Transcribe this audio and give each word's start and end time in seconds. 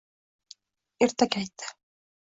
Ertak 1.05 1.39
aytdi 1.43 1.71